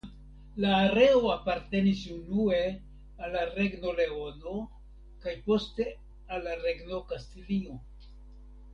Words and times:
La 0.63 0.69
areo 0.85 1.19
apartenis 1.33 2.01
unue 2.15 2.61
al 3.27 3.37
la 3.37 3.45
Regno 3.51 3.93
Leono 4.01 4.57
kaj 5.27 5.37
poste 5.53 5.91
al 6.01 6.45
la 6.51 6.61
Regno 6.67 7.07
Kastilio. 7.15 7.81